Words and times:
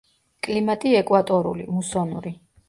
კლიმატი 0.45 0.93
ეკვატორული, 1.01 1.67
მუსონური. 1.75 2.35